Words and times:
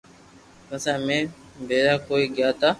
پسي 0.67 0.89
امي 0.97 1.19
ڀيراڪوئي 1.67 2.25
گيا 2.35 2.49
تا 2.59 2.69